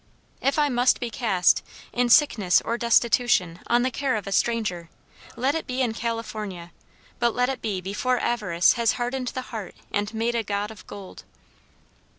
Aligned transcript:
If 0.41 0.57
I 0.57 0.67
must 0.67 0.99
be 0.99 1.11
cast, 1.11 1.63
in 1.93 2.09
sickness 2.09 2.59
or 2.61 2.75
destitution, 2.75 3.59
on 3.67 3.83
the 3.83 3.91
care 3.91 4.15
of 4.15 4.25
a 4.25 4.31
stranger, 4.31 4.89
let 5.35 5.53
it 5.53 5.67
be 5.67 5.81
in 5.83 5.93
California; 5.93 6.71
but 7.19 7.35
let 7.35 7.49
it 7.49 7.61
be 7.61 7.81
before 7.81 8.17
avarice 8.19 8.73
has 8.73 8.93
hardened 8.93 9.27
the 9.27 9.43
heart 9.53 9.75
and 9.91 10.11
made 10.11 10.33
a 10.33 10.41
god 10.41 10.71
of 10.71 10.87
gold." 10.87 11.23